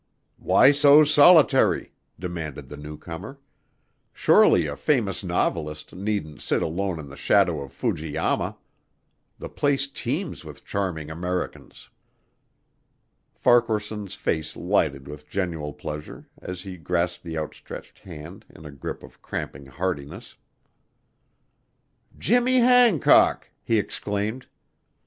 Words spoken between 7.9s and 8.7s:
Yama.